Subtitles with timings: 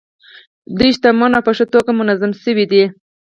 [0.77, 2.83] دوی شتمن او په ښه توګه منظم شوي دي.